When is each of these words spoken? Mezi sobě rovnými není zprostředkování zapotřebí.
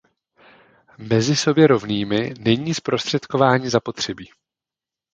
Mezi 1.09 1.35
sobě 1.35 1.67
rovnými 1.67 2.33
není 2.39 2.73
zprostředkování 2.73 3.69
zapotřebí. 3.69 4.29